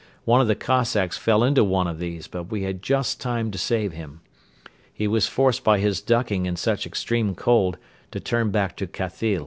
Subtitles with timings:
[0.25, 3.57] One of the Cossacks fell into one of these but we had just time to
[3.59, 4.21] save him.
[4.91, 7.77] He was forced by his ducking in such extreme cold
[8.09, 9.39] to turn back to Khathyl.